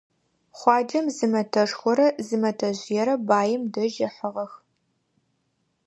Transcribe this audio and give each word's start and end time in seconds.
Хъуаджэм 0.57 1.05
зы 1.15 1.25
мэтэшхорэ 1.31 2.07
зы 2.25 2.35
мэтэжъыерэ 2.41 3.15
баим 3.27 3.63
дэжь 3.73 3.99
ыхьыгъэх. 4.07 4.51